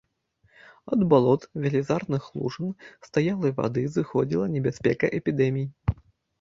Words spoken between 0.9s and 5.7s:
Ад балот, велізарных лужын стаялай вады зыходзіла небяспека эпідэмій.